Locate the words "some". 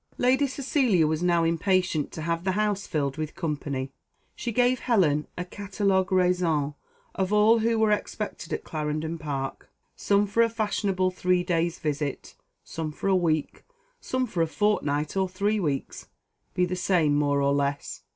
9.95-10.25, 12.63-12.91, 13.99-14.25